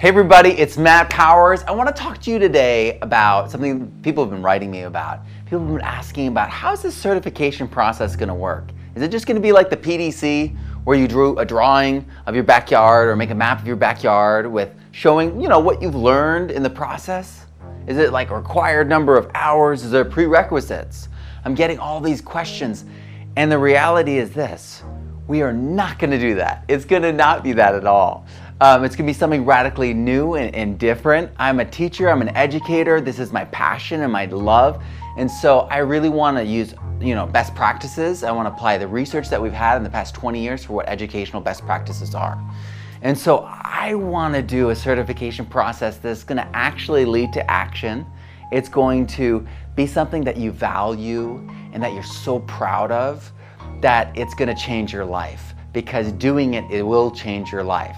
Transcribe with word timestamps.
Hey 0.00 0.08
everybody, 0.08 0.48
it's 0.52 0.78
Matt 0.78 1.10
Powers. 1.10 1.62
I 1.64 1.72
want 1.72 1.94
to 1.94 2.02
talk 2.02 2.22
to 2.22 2.30
you 2.30 2.38
today 2.38 2.98
about 3.00 3.50
something 3.50 3.92
people 4.00 4.24
have 4.24 4.30
been 4.30 4.42
writing 4.42 4.70
me 4.70 4.84
about. 4.84 5.20
People 5.44 5.58
have 5.58 5.68
been 5.68 5.80
asking 5.82 6.28
about 6.28 6.48
how's 6.48 6.80
this 6.80 6.96
certification 6.96 7.68
process 7.68 8.16
going 8.16 8.30
to 8.30 8.34
work? 8.34 8.70
Is 8.94 9.02
it 9.02 9.10
just 9.10 9.26
going 9.26 9.34
to 9.34 9.42
be 9.42 9.52
like 9.52 9.68
the 9.68 9.76
PDC 9.76 10.56
where 10.84 10.96
you 10.96 11.06
drew 11.06 11.38
a 11.38 11.44
drawing 11.44 12.06
of 12.24 12.34
your 12.34 12.44
backyard 12.44 13.08
or 13.08 13.14
make 13.14 13.28
a 13.28 13.34
map 13.34 13.60
of 13.60 13.66
your 13.66 13.76
backyard 13.76 14.50
with 14.50 14.72
showing, 14.92 15.38
you 15.38 15.50
know, 15.50 15.60
what 15.60 15.82
you've 15.82 15.94
learned 15.94 16.50
in 16.50 16.62
the 16.62 16.70
process? 16.70 17.44
Is 17.86 17.98
it 17.98 18.10
like 18.10 18.30
a 18.30 18.36
required 18.36 18.88
number 18.88 19.18
of 19.18 19.30
hours? 19.34 19.84
Is 19.84 19.90
there 19.90 20.06
prerequisites? 20.06 21.10
I'm 21.44 21.54
getting 21.54 21.78
all 21.78 22.00
these 22.00 22.22
questions. 22.22 22.86
And 23.36 23.52
the 23.52 23.58
reality 23.58 24.16
is 24.16 24.30
this 24.30 24.82
we 25.26 25.42
are 25.42 25.52
not 25.52 25.98
going 25.98 26.10
to 26.10 26.18
do 26.18 26.34
that. 26.36 26.64
It's 26.66 26.84
going 26.84 27.02
to 27.02 27.12
not 27.12 27.44
be 27.44 27.52
that 27.52 27.74
at 27.74 27.86
all. 27.86 28.26
Um, 28.62 28.84
it's 28.84 28.94
going 28.94 29.06
to 29.06 29.10
be 29.10 29.18
something 29.18 29.46
radically 29.46 29.94
new 29.94 30.34
and, 30.34 30.54
and, 30.54 30.78
different. 30.78 31.30
I'm 31.38 31.60
a 31.60 31.64
teacher, 31.64 32.10
I'm 32.10 32.20
an 32.20 32.28
educator. 32.36 33.00
This 33.00 33.18
is 33.18 33.32
my 33.32 33.46
passion 33.46 34.02
and 34.02 34.12
my 34.12 34.26
love. 34.26 34.84
And 35.16 35.30
so 35.30 35.60
I 35.60 35.78
really 35.78 36.10
want 36.10 36.36
to 36.36 36.44
use 36.44 36.74
you 37.00 37.14
know, 37.14 37.24
best 37.26 37.54
practices. 37.54 38.22
I 38.22 38.32
want 38.32 38.46
to 38.48 38.52
apply 38.52 38.76
the 38.76 38.86
research 38.86 39.30
that 39.30 39.40
we've 39.40 39.50
had 39.50 39.78
in 39.78 39.82
the 39.82 39.88
past 39.88 40.14
20 40.14 40.42
years 40.42 40.66
for 40.66 40.74
what 40.74 40.88
educational 40.90 41.40
best 41.40 41.64
practices 41.64 42.14
are. 42.14 42.38
And 43.00 43.16
so 43.16 43.48
I 43.48 43.94
want 43.94 44.34
to 44.34 44.42
do 44.42 44.68
a 44.68 44.76
certification 44.76 45.46
process 45.46 45.96
that's 45.96 46.22
going 46.22 46.36
to 46.36 46.48
actually 46.54 47.06
lead 47.06 47.32
to 47.32 47.50
action. 47.50 48.04
It's 48.52 48.68
going 48.68 49.06
to 49.06 49.46
be 49.74 49.86
something 49.86 50.22
that 50.24 50.36
you 50.36 50.52
value 50.52 51.48
and 51.72 51.82
that 51.82 51.94
you're 51.94 52.02
so 52.02 52.40
proud 52.40 52.92
of 52.92 53.32
that 53.80 54.14
it's 54.18 54.34
going 54.34 54.54
to 54.54 54.62
change 54.62 54.92
your 54.92 55.06
life 55.06 55.54
because 55.72 56.12
doing 56.12 56.54
it, 56.54 56.70
it 56.70 56.82
will 56.82 57.10
change 57.10 57.50
your 57.50 57.64
life. 57.64 57.96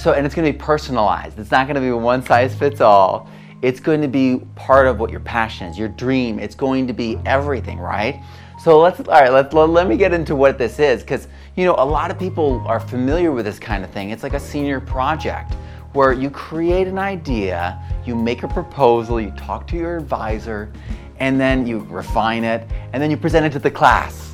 So, 0.00 0.14
and 0.14 0.24
it's 0.24 0.34
to 0.34 0.42
be 0.42 0.56
personalized. 0.56 1.38
It's 1.38 1.50
not 1.50 1.66
to 1.68 1.78
be 1.78 1.90
one 1.92 2.24
size 2.24 2.54
fits 2.54 2.80
all. 2.80 3.28
It's 3.60 3.80
going 3.80 4.00
to 4.00 4.08
be 4.08 4.40
part 4.54 4.86
of 4.86 4.98
what 4.98 5.10
your 5.10 5.20
passion 5.20 5.66
is, 5.66 5.78
your 5.78 5.88
dream. 5.88 6.38
It's 6.38 6.54
going 6.54 6.86
to 6.86 6.94
be 6.94 7.18
everything, 7.26 7.78
right? 7.78 8.24
So 8.58 8.80
let's 8.80 9.00
all 9.00 9.20
right. 9.20 9.30
Let 9.30 9.52
let, 9.52 9.68
let 9.68 9.88
me 9.88 9.98
get 9.98 10.14
into 10.14 10.34
what 10.34 10.56
this 10.56 10.78
is 10.78 11.02
because 11.02 11.28
you 11.54 11.66
know 11.66 11.74
a 11.76 11.84
lot 11.84 12.10
of 12.10 12.18
people 12.18 12.64
are 12.66 12.80
familiar 12.80 13.30
with 13.30 13.44
this 13.44 13.58
kind 13.58 13.84
of 13.84 13.90
thing. 13.90 14.08
It's 14.08 14.22
like 14.22 14.32
a 14.32 14.40
senior 14.40 14.80
project 14.80 15.52
where 15.92 16.14
you 16.14 16.30
create 16.30 16.88
an 16.88 16.98
idea, 16.98 17.78
you 18.06 18.14
make 18.16 18.42
a 18.42 18.48
proposal, 18.48 19.20
you 19.20 19.32
talk 19.32 19.66
to 19.66 19.76
your 19.76 19.98
advisor, 19.98 20.72
and 21.18 21.38
then 21.38 21.66
you 21.66 21.80
refine 21.90 22.44
it, 22.44 22.66
and 22.94 23.02
then 23.02 23.10
you 23.10 23.18
present 23.18 23.44
it 23.44 23.52
to 23.52 23.58
the 23.58 23.70
class 23.70 24.30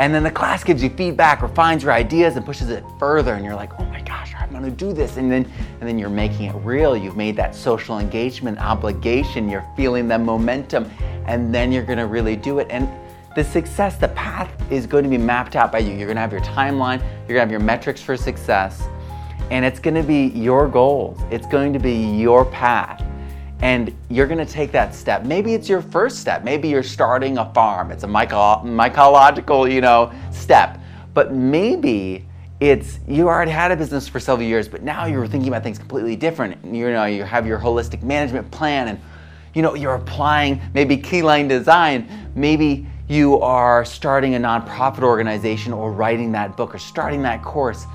and 0.00 0.14
then 0.14 0.22
the 0.22 0.30
class 0.30 0.64
gives 0.64 0.82
you 0.82 0.88
feedback, 0.88 1.42
refines 1.42 1.82
your 1.82 1.92
ideas, 1.92 2.36
and 2.36 2.46
pushes 2.46 2.70
it 2.70 2.82
further. 2.98 3.34
And 3.34 3.44
you're 3.44 3.54
like, 3.54 3.78
oh 3.78 3.84
I'm 4.50 4.60
going 4.60 4.68
to 4.68 4.76
do 4.76 4.92
this. 4.92 5.16
And 5.16 5.30
then, 5.30 5.48
and 5.80 5.88
then 5.88 5.96
you're 5.96 6.08
making 6.08 6.46
it 6.46 6.56
real. 6.56 6.96
You've 6.96 7.16
made 7.16 7.36
that 7.36 7.54
social 7.54 8.00
engagement 8.00 8.58
obligation. 8.58 9.48
You're 9.48 9.64
feeling 9.76 10.08
the 10.08 10.18
momentum, 10.18 10.90
and 11.26 11.54
then 11.54 11.70
you're 11.70 11.84
going 11.84 11.98
to 11.98 12.06
really 12.06 12.34
do 12.34 12.58
it. 12.58 12.66
And 12.68 12.88
the 13.36 13.44
success, 13.44 13.96
the 13.96 14.08
path 14.08 14.50
is 14.68 14.88
going 14.88 15.04
to 15.04 15.10
be 15.10 15.18
mapped 15.18 15.54
out 15.54 15.70
by 15.70 15.78
you. 15.78 15.94
You're 15.94 16.06
going 16.06 16.16
to 16.16 16.20
have 16.20 16.32
your 16.32 16.40
timeline. 16.40 16.98
You're 17.28 17.36
going 17.36 17.36
to 17.36 17.40
have 17.42 17.50
your 17.52 17.60
metrics 17.60 18.02
for 18.02 18.16
success, 18.16 18.82
and 19.52 19.64
it's 19.64 19.78
going 19.78 19.94
to 19.94 20.02
be 20.02 20.26
your 20.36 20.66
goals. 20.66 21.20
It's 21.30 21.46
going 21.46 21.72
to 21.72 21.78
be 21.78 21.94
your 22.18 22.44
path 22.46 23.04
and 23.62 23.94
you're 24.08 24.26
going 24.26 24.38
to 24.44 24.50
take 24.50 24.72
that 24.72 24.94
step. 24.94 25.24
Maybe 25.24 25.52
it's 25.52 25.68
your 25.68 25.82
first 25.82 26.18
step. 26.18 26.44
Maybe 26.44 26.68
you're 26.68 26.82
starting 26.82 27.36
a 27.36 27.52
farm. 27.52 27.90
It's 27.90 28.04
a 28.04 28.06
myco- 28.06 28.64
mycological, 28.64 29.70
you 29.70 29.82
know, 29.82 30.10
step. 30.32 30.80
But 31.12 31.34
maybe 31.34 32.24
it's 32.60 33.00
you 33.08 33.26
already 33.26 33.50
had 33.50 33.72
a 33.72 33.76
business 33.76 34.06
for 34.06 34.20
several 34.20 34.46
years, 34.46 34.68
but 34.68 34.82
now 34.82 35.06
you're 35.06 35.22
mm-hmm. 35.22 35.32
thinking 35.32 35.48
about 35.48 35.62
things 35.62 35.78
completely 35.78 36.14
different. 36.14 36.62
You 36.64 36.90
know, 36.90 37.06
you 37.06 37.24
have 37.24 37.46
your 37.46 37.58
holistic 37.58 38.02
management 38.02 38.50
plan, 38.50 38.88
and 38.88 39.00
you 39.54 39.62
know 39.62 39.74
you're 39.74 39.94
applying 39.94 40.60
maybe 40.74 40.96
keyline 40.96 41.48
design. 41.48 42.30
Maybe 42.34 42.86
you 43.08 43.40
are 43.40 43.84
starting 43.84 44.34
a 44.34 44.38
nonprofit 44.38 45.02
organization 45.02 45.72
or 45.72 45.90
writing 45.90 46.30
that 46.32 46.56
book 46.56 46.74
or 46.74 46.78
starting 46.78 47.22
that 47.22 47.42
course. 47.42 47.86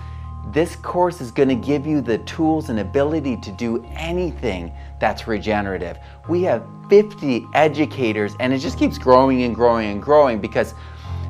This 0.52 0.76
course 0.76 1.22
is 1.22 1.32
going 1.32 1.50
to 1.50 1.56
give 1.56 1.88
you 1.88 2.02
the 2.02 2.18
tools 2.20 2.70
and 2.70 2.80
ability 2.80 3.38
to 3.38 3.52
do 3.52 3.84
anything 3.96 4.72
that's 5.00 5.28
regenerative. 5.28 5.98
We 6.28 6.44
have 6.44 6.66
50 6.90 7.48
educators, 7.54 8.34
and 8.40 8.52
it 8.54 8.60
just 8.60 8.78
keeps 8.78 8.98
growing 8.98 9.44
and 9.44 9.56
growing 9.56 9.92
and 9.92 10.02
growing 10.02 10.40
because 10.40 10.74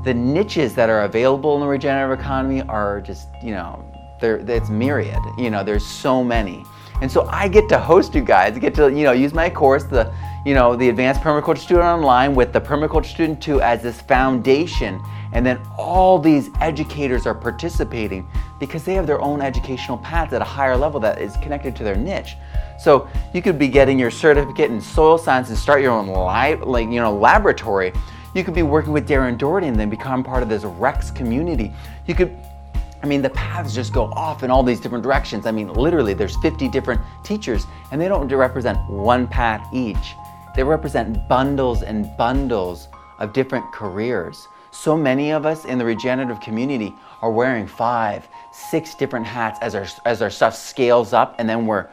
the 0.05 0.13
niches 0.13 0.75
that 0.75 0.89
are 0.89 1.01
available 1.01 1.55
in 1.55 1.61
the 1.61 1.67
regenerative 1.67 2.19
economy 2.19 2.61
are 2.63 3.01
just, 3.01 3.27
you 3.43 3.51
know, 3.51 3.83
they're, 4.21 4.37
it's 4.37 4.69
myriad. 4.69 5.19
You 5.37 5.49
know, 5.49 5.63
there's 5.63 5.85
so 5.85 6.23
many. 6.23 6.63
And 7.01 7.11
so 7.11 7.27
I 7.27 7.47
get 7.49 7.67
to 7.69 7.77
host 7.77 8.15
you 8.15 8.21
guys, 8.21 8.55
I 8.55 8.59
get 8.59 8.73
to, 8.75 8.83
you 8.89 9.03
know, 9.03 9.11
use 9.11 9.33
my 9.33 9.49
course, 9.49 9.83
the, 9.83 10.13
you 10.45 10.53
know, 10.53 10.75
the 10.75 10.87
Advanced 10.87 11.21
Permaculture 11.21 11.57
Student 11.57 11.85
Online 11.85 12.33
with 12.35 12.53
the 12.53 12.61
Permaculture 12.61 13.07
Student 13.07 13.41
2 13.41 13.61
as 13.61 13.81
this 13.81 13.99
foundation 13.99 15.01
and 15.35 15.45
then 15.45 15.59
all 15.77 16.17
these 16.17 16.49
educators 16.61 17.25
are 17.25 17.35
participating 17.35 18.25
because 18.57 18.85
they 18.85 18.93
have 18.93 19.05
their 19.05 19.21
own 19.21 19.41
educational 19.41 19.97
paths 19.97 20.31
at 20.31 20.41
a 20.41 20.45
higher 20.45 20.77
level 20.77 20.97
that 21.01 21.21
is 21.21 21.35
connected 21.37 21.75
to 21.75 21.83
their 21.83 21.97
niche. 21.97 22.37
So 22.79 23.09
you 23.33 23.41
could 23.41 23.59
be 23.59 23.67
getting 23.67 23.99
your 23.99 24.11
certificate 24.11 24.71
in 24.71 24.79
soil 24.79 25.17
science 25.17 25.49
and 25.49 25.57
start 25.57 25.81
your 25.81 25.91
own 25.91 26.07
lab, 26.07 26.63
like 26.63 26.89
you 26.89 27.01
know 27.01 27.13
laboratory. 27.13 27.91
You 28.35 28.43
could 28.43 28.53
be 28.53 28.63
working 28.63 28.91
with 28.91 29.07
Darren 29.07 29.37
Doherty 29.37 29.67
and 29.67 29.79
then 29.79 29.89
become 29.89 30.21
part 30.21 30.43
of 30.43 30.49
this 30.49 30.65
Rex 30.65 31.09
community. 31.09 31.73
You 32.05 32.13
could 32.13 32.37
I 33.01 33.07
mean, 33.07 33.21
the 33.21 33.29
paths 33.29 33.75
just 33.75 33.93
go 33.93 34.05
off 34.13 34.41
in 34.41 34.49
all 34.49 34.63
these 34.63 34.79
different 34.79 35.03
directions. 35.03 35.45
I 35.45 35.51
mean, 35.51 35.71
literally, 35.71 36.15
there's 36.15 36.35
50 36.37 36.67
different 36.69 36.99
teachers, 37.23 37.67
and 37.91 38.01
they 38.01 38.07
don't 38.07 38.27
represent 38.33 38.79
one 38.89 39.27
path 39.27 39.63
each. 39.71 40.15
They 40.55 40.63
represent 40.63 41.27
bundles 41.27 41.83
and 41.83 42.09
bundles 42.17 42.87
of 43.19 43.31
different 43.31 43.71
careers. 43.71 44.47
So 44.71 44.97
many 44.97 45.31
of 45.31 45.45
us 45.45 45.65
in 45.65 45.77
the 45.77 45.85
regenerative 45.85 46.41
community 46.41 46.95
are 47.21 47.29
wearing 47.29 47.67
five, 47.67 48.27
six 48.51 48.95
different 48.95 49.27
hats 49.27 49.59
as 49.61 49.75
our, 49.75 49.85
as 50.05 50.23
our 50.23 50.31
stuff 50.31 50.55
scales 50.55 51.13
up, 51.13 51.35
and 51.37 51.47
then 51.47 51.67
we're 51.67 51.87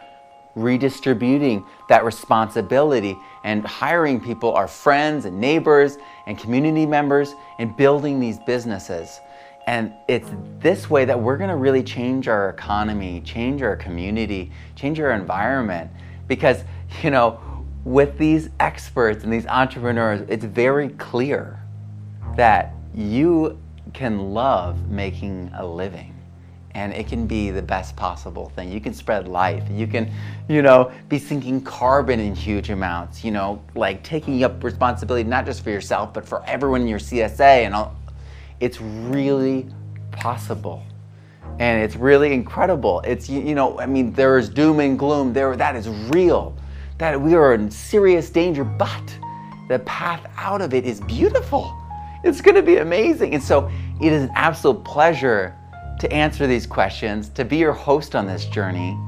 redistributing 0.55 1.65
that 1.89 2.05
responsibility 2.05 3.17
and 3.45 3.67
hiring 3.67 4.21
people, 4.21 4.53
our 4.53 4.69
friends 4.69 5.25
and 5.25 5.41
neighbors 5.41 5.99
and 6.27 6.39
community 6.39 6.87
members, 6.87 7.35
and 7.59 7.77
building 7.77 8.21
these 8.21 8.39
businesses. 8.47 9.21
And 9.67 9.93
it's 10.09 10.29
this 10.59 10.91
way 10.91 11.05
that 11.05 11.19
we're 11.19 11.37
going 11.37 11.51
to 11.51 11.57
really 11.57 11.83
change 11.83 12.29
our 12.29 12.51
economy, 12.51 13.21
change 13.25 13.63
our 13.63 13.77
community, 13.77 14.51
change 14.75 14.99
our 15.01 15.13
environment. 15.13 15.91
Because, 16.27 16.65
you 17.03 17.11
know, 17.11 17.41
with 17.85 18.19
these 18.19 18.51
experts 18.61 19.25
and 19.25 19.33
these 19.33 19.47
entrepreneurs, 19.47 20.23
it's 20.29 20.45
very 20.45 20.89
clear 20.91 21.61
that 22.37 22.75
you 22.95 23.59
can 23.93 24.33
love 24.33 24.89
making 24.89 25.51
a 25.55 25.67
living 25.67 26.12
and 26.75 26.93
it 26.93 27.07
can 27.07 27.27
be 27.27 27.51
the 27.51 27.63
best 27.63 27.97
possible 27.97 28.51
thing. 28.51 28.73
You 28.73 28.81
can 28.81 28.95
spread 28.95 29.29
life. 29.29 29.65
You 29.71 29.87
can, 29.87 30.11
you 30.49 30.63
know, 30.63 30.91
be 31.09 31.19
sinking 31.19 31.63
carbon 31.63 32.19
in 32.21 32.35
huge 32.35 32.71
amounts, 32.71 33.25
you 33.25 33.31
know, 33.31 33.63
like 33.75 34.03
taking 34.03 34.43
up 34.45 34.63
responsibility 34.65 35.29
not 35.29 35.45
just 35.45 35.63
for 35.63 35.71
yourself, 35.71 36.15
but 36.15 36.27
for 36.27 36.45
everyone 36.47 36.83
in 36.83 36.89
your 36.89 36.99
CSA 36.99 37.65
and 37.65 37.75
all. 37.75 37.95
It's 38.61 38.81
really 38.81 39.69
possible. 40.13 40.83
And 41.59 41.83
it's 41.83 41.97
really 41.97 42.33
incredible. 42.33 43.01
It's, 43.01 43.29
you 43.29 43.55
know, 43.55 43.79
I 43.79 43.87
mean, 43.87 44.13
there 44.13 44.39
is 44.39 44.49
doom 44.49 44.81
and 44.81 44.99
gloom. 44.99 45.33
There, 45.33 45.55
that 45.57 45.77
is 45.77 45.89
real. 45.89 46.57
That 46.99 47.21
we 47.21 47.35
are 47.35 47.55
in 47.55 47.71
serious 47.71 48.31
danger, 48.31 48.65
but 48.65 49.19
the 49.69 49.81
path 49.81 50.25
out 50.37 50.63
of 50.63 50.73
it 50.73 50.85
is 50.85 51.01
beautiful 51.01 51.77
it's 52.23 52.41
going 52.41 52.55
to 52.55 52.63
be 52.63 52.77
amazing. 52.77 53.35
And 53.35 53.43
so 53.43 53.71
it 54.01 54.13
is 54.13 54.23
an 54.23 54.31
absolute 54.35 54.85
pleasure 54.85 55.57
to 56.03 56.13
answer 56.13 56.49
these 56.49 56.67
questions, 56.67 57.29
to 57.29 57.45
be 57.45 57.59
your 57.59 57.73
host 57.73 58.17
on 58.17 58.27
this 58.27 58.45
journey. 58.47 58.99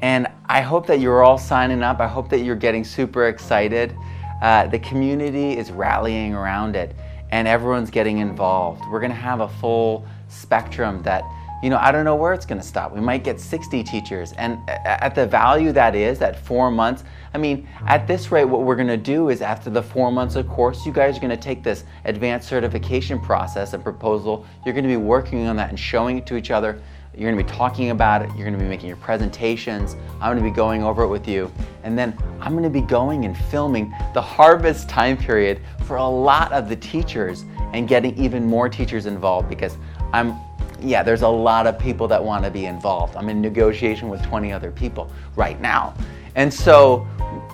And 0.00 0.26
I 0.46 0.62
hope 0.62 0.86
that 0.86 0.98
you're 0.98 1.22
all 1.22 1.36
signing 1.36 1.82
up. 1.82 2.00
I 2.00 2.08
hope 2.08 2.30
that 2.30 2.40
you're 2.40 2.56
getting 2.56 2.82
super 2.82 3.28
excited. 3.28 3.94
Uh, 4.40 4.66
the 4.66 4.78
community 4.78 5.58
is 5.58 5.70
rallying 5.70 6.34
around 6.34 6.76
it 6.76 6.96
and 7.30 7.46
everyone's 7.46 7.90
getting 7.90 8.18
involved. 8.18 8.82
We're 8.90 9.00
going 9.00 9.12
to 9.12 9.16
have 9.16 9.40
a 9.40 9.48
full 9.48 10.06
spectrum 10.28 11.02
that 11.02 11.24
you 11.62 11.68
know, 11.70 11.78
I 11.78 11.92
don't 11.92 12.04
know 12.04 12.16
where 12.16 12.32
it's 12.32 12.46
going 12.46 12.60
to 12.60 12.66
stop. 12.66 12.92
We 12.92 13.00
might 13.00 13.22
get 13.22 13.40
60 13.40 13.82
teachers. 13.84 14.32
And 14.32 14.58
at 14.68 15.14
the 15.14 15.26
value 15.26 15.72
that 15.72 15.94
is, 15.94 16.22
at 16.22 16.38
four 16.38 16.70
months, 16.70 17.04
I 17.34 17.38
mean, 17.38 17.68
at 17.86 18.06
this 18.06 18.32
rate, 18.32 18.44
what 18.44 18.62
we're 18.62 18.76
going 18.76 18.88
to 18.88 18.96
do 18.96 19.28
is 19.28 19.42
after 19.42 19.70
the 19.70 19.82
four 19.82 20.10
months 20.10 20.36
of 20.36 20.48
course, 20.48 20.86
you 20.86 20.92
guys 20.92 21.16
are 21.16 21.20
going 21.20 21.30
to 21.30 21.36
take 21.36 21.62
this 21.62 21.84
advanced 22.04 22.48
certification 22.48 23.20
process 23.20 23.72
and 23.72 23.82
proposal. 23.82 24.46
You're 24.64 24.74
going 24.74 24.84
to 24.84 24.88
be 24.88 24.96
working 24.96 25.46
on 25.46 25.56
that 25.56 25.68
and 25.68 25.78
showing 25.78 26.18
it 26.18 26.26
to 26.26 26.36
each 26.36 26.50
other. 26.50 26.80
You're 27.14 27.30
going 27.30 27.44
to 27.44 27.52
be 27.52 27.58
talking 27.58 27.90
about 27.90 28.22
it. 28.22 28.28
You're 28.36 28.46
going 28.46 28.54
to 28.54 28.58
be 28.58 28.68
making 28.68 28.88
your 28.88 28.96
presentations. 28.96 29.96
I'm 30.20 30.32
going 30.32 30.36
to 30.38 30.42
be 30.42 30.54
going 30.54 30.82
over 30.82 31.02
it 31.02 31.08
with 31.08 31.26
you. 31.26 31.52
And 31.82 31.98
then 31.98 32.16
I'm 32.40 32.52
going 32.52 32.64
to 32.64 32.70
be 32.70 32.80
going 32.80 33.24
and 33.24 33.36
filming 33.36 33.92
the 34.14 34.22
harvest 34.22 34.88
time 34.88 35.16
period 35.16 35.60
for 35.84 35.96
a 35.96 36.08
lot 36.08 36.52
of 36.52 36.68
the 36.68 36.76
teachers 36.76 37.44
and 37.72 37.88
getting 37.88 38.16
even 38.16 38.44
more 38.44 38.68
teachers 38.68 39.06
involved 39.06 39.48
because 39.48 39.76
I'm 40.12 40.38
yeah, 40.82 41.02
there's 41.02 41.22
a 41.22 41.28
lot 41.28 41.66
of 41.66 41.78
people 41.78 42.08
that 42.08 42.22
want 42.22 42.44
to 42.44 42.50
be 42.50 42.66
involved. 42.66 43.16
I'm 43.16 43.28
in 43.28 43.40
negotiation 43.40 44.08
with 44.08 44.22
20 44.22 44.52
other 44.52 44.70
people 44.70 45.10
right 45.36 45.60
now. 45.60 45.94
And 46.34 46.52
so 46.52 47.06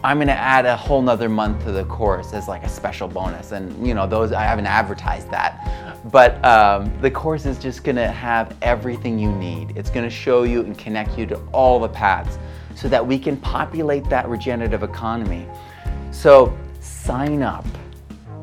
I'm 0.04 0.18
going 0.18 0.28
to 0.28 0.34
add 0.34 0.66
a 0.66 0.76
whole 0.76 1.02
nother 1.02 1.28
month 1.28 1.64
to 1.64 1.72
the 1.72 1.84
course 1.84 2.32
as 2.32 2.48
like 2.48 2.62
a 2.62 2.68
special 2.68 3.08
bonus. 3.08 3.52
And, 3.52 3.86
you 3.86 3.94
know, 3.94 4.06
those, 4.06 4.32
I 4.32 4.42
haven't 4.42 4.66
advertised 4.66 5.30
that. 5.30 6.12
But 6.12 6.44
um, 6.44 6.92
the 7.00 7.10
course 7.10 7.46
is 7.46 7.58
just 7.58 7.82
going 7.82 7.96
to 7.96 8.08
have 8.08 8.56
everything 8.62 9.18
you 9.18 9.32
need. 9.32 9.76
It's 9.76 9.90
going 9.90 10.04
to 10.04 10.14
show 10.14 10.44
you 10.44 10.60
and 10.60 10.76
connect 10.78 11.18
you 11.18 11.26
to 11.26 11.36
all 11.52 11.80
the 11.80 11.88
paths 11.88 12.38
so 12.74 12.88
that 12.88 13.04
we 13.04 13.18
can 13.18 13.36
populate 13.38 14.08
that 14.10 14.28
regenerative 14.28 14.82
economy. 14.82 15.46
So 16.12 16.56
sign 16.80 17.42
up 17.42 17.66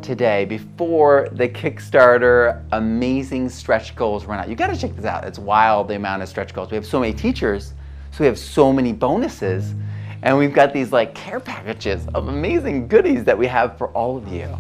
today 0.04 0.46
before 0.46 1.30
the 1.32 1.48
Kickstarter 1.48 2.64
amazing 2.72 3.50
stretch 3.50 3.96
goals 3.96 4.26
run 4.26 4.40
out. 4.40 4.50
You 4.50 4.56
got 4.56 4.68
to 4.68 4.78
check 4.78 4.96
this 4.96 5.06
out. 5.06 5.24
It's 5.24 5.40
wild 5.40 5.88
the 5.88 5.96
amount 5.96 6.22
of 6.22 6.30
stretch 6.30 6.54
goals. 6.54 6.70
We 6.70 6.76
have 6.76 6.86
so 6.86 7.00
many 7.00 7.14
teachers, 7.14 7.74
so 8.12 8.20
we 8.20 8.26
have 8.26 8.38
so 8.38 8.72
many 8.72 8.94
bonuses, 8.94 9.74
and 10.22 10.38
we've 10.38 10.54
got 10.54 10.74
these 10.74 10.92
like 10.92 11.16
care 11.16 11.40
packages 11.40 12.06
of 12.14 12.28
amazing 12.28 12.88
goodies 12.88 13.24
that 13.24 13.38
we 13.38 13.48
have 13.48 13.78
for 13.78 13.88
all 13.90 14.18
of 14.18 14.28
you. 14.28 14.56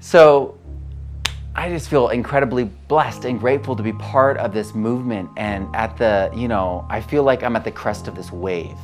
So 0.00 0.58
I 1.56 1.68
just 1.68 1.88
feel 1.88 2.08
incredibly 2.08 2.64
blessed 2.64 3.24
and 3.24 3.40
grateful 3.40 3.76
to 3.76 3.82
be 3.82 3.92
part 3.92 4.36
of 4.38 4.52
this 4.52 4.74
movement 4.74 5.30
and 5.36 5.74
at 5.74 5.96
the, 5.96 6.30
you 6.36 6.48
know, 6.48 6.86
I 6.90 7.00
feel 7.00 7.22
like 7.22 7.42
I'm 7.42 7.56
at 7.56 7.64
the 7.64 7.70
crest 7.70 8.08
of 8.08 8.14
this 8.14 8.30
wave 8.30 8.76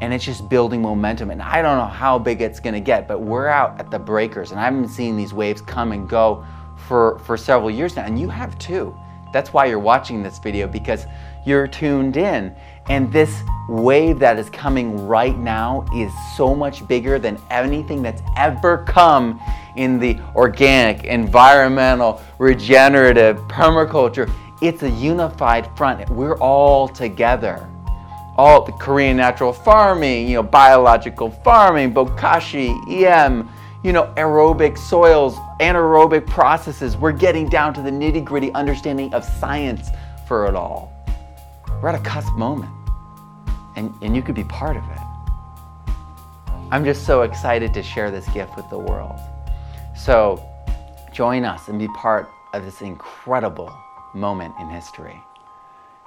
and 0.00 0.14
it's 0.14 0.24
just 0.24 0.48
building 0.48 0.82
momentum. 0.82 1.30
And 1.30 1.42
I 1.42 1.62
don't 1.62 1.78
know 1.78 1.86
how 1.86 2.18
big 2.18 2.40
it's 2.40 2.60
going 2.60 2.74
to 2.74 2.80
get, 2.80 3.08
but 3.08 3.20
we're 3.20 3.48
out 3.48 3.78
at 3.80 3.90
the 3.90 3.98
breakers, 3.98 4.52
and 4.52 4.60
I've 4.60 4.72
been 4.72 4.88
seeing 4.88 5.16
these 5.16 5.32
waves 5.32 5.60
come 5.60 5.92
and 5.92 6.08
go 6.08 6.44
for, 6.86 7.18
for 7.20 7.36
several 7.36 7.70
years 7.70 7.96
now, 7.96 8.04
and 8.04 8.18
you 8.18 8.28
have 8.28 8.58
too. 8.58 8.96
That's 9.32 9.52
why 9.52 9.66
you're 9.66 9.78
watching 9.78 10.22
this 10.22 10.38
video 10.38 10.66
because 10.66 11.06
you're 11.44 11.66
tuned 11.66 12.16
in. 12.16 12.54
And 12.88 13.12
this 13.12 13.42
wave 13.68 14.18
that 14.20 14.38
is 14.38 14.48
coming 14.48 15.06
right 15.06 15.36
now 15.36 15.86
is 15.94 16.10
so 16.36 16.54
much 16.54 16.86
bigger 16.88 17.18
than 17.18 17.38
anything 17.50 18.02
that's 18.02 18.22
ever 18.36 18.84
come 18.84 19.40
in 19.76 19.98
the 19.98 20.18
organic, 20.34 21.04
environmental, 21.04 22.22
regenerative, 22.38 23.36
permaculture. 23.48 24.32
It's 24.62 24.82
a 24.82 24.90
unified 24.90 25.68
front. 25.76 26.08
We're 26.10 26.38
all 26.38 26.88
together 26.88 27.68
all 28.38 28.62
the 28.62 28.72
Korean 28.72 29.16
natural 29.16 29.52
farming, 29.52 30.28
you 30.28 30.34
know, 30.34 30.44
biological 30.44 31.28
farming, 31.28 31.92
bokashi, 31.92 32.70
EM, 32.88 33.50
you 33.82 33.92
know, 33.92 34.14
aerobic 34.16 34.78
soils, 34.78 35.36
anaerobic 35.60 36.24
processes. 36.24 36.96
We're 36.96 37.12
getting 37.12 37.48
down 37.48 37.74
to 37.74 37.82
the 37.82 37.90
nitty 37.90 38.24
gritty 38.24 38.52
understanding 38.52 39.12
of 39.12 39.24
science 39.24 39.90
for 40.28 40.46
it 40.46 40.54
all. 40.54 40.92
We're 41.82 41.88
at 41.88 41.96
a 41.96 42.02
cusp 42.02 42.32
moment, 42.34 42.72
and, 43.74 43.92
and 44.02 44.14
you 44.14 44.22
could 44.22 44.36
be 44.36 44.44
part 44.44 44.76
of 44.76 44.84
it. 44.84 45.92
I'm 46.70 46.84
just 46.84 47.04
so 47.06 47.22
excited 47.22 47.74
to 47.74 47.82
share 47.82 48.12
this 48.12 48.28
gift 48.28 48.56
with 48.56 48.70
the 48.70 48.78
world. 48.78 49.18
So 49.96 50.48
join 51.12 51.44
us 51.44 51.66
and 51.66 51.76
be 51.76 51.88
part 51.88 52.30
of 52.54 52.64
this 52.64 52.82
incredible 52.82 53.76
moment 54.14 54.54
in 54.60 54.68
history. 54.68 55.20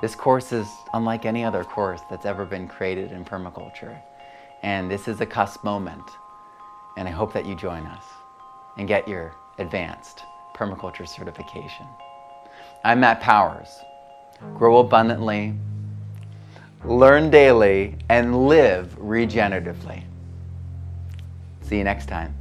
This 0.02 0.16
course 0.16 0.52
is 0.52 0.68
unlike 0.96 1.26
any 1.26 1.44
other 1.44 1.64
course 1.64 2.02
that's 2.10 2.26
ever 2.26 2.44
been 2.44 2.68
created 2.68 3.12
in 3.12 3.24
permaculture. 3.24 4.02
And 4.64 4.90
this 4.90 5.08
is 5.08 5.22
a 5.22 5.28
cusp 5.28 5.64
moment. 5.64 6.04
And 6.98 7.08
I 7.08 7.12
hope 7.12 7.34
that 7.34 7.46
you 7.46 7.56
join 7.56 7.86
us 7.86 8.04
and 8.78 8.88
get 8.88 9.08
your 9.08 9.36
advanced 9.60 10.24
permaculture 10.56 11.08
certification. 11.08 11.86
I'm 12.84 13.00
Matt 13.00 13.22
Powers. 13.22 13.70
Grow 14.56 14.80
abundantly, 14.80 15.54
learn 16.84 17.30
daily, 17.30 17.96
and 18.10 18.48
live 18.48 18.98
regeneratively. 19.00 20.04
See 21.62 21.78
you 21.78 21.84
next 21.84 22.08
time. 22.08 22.41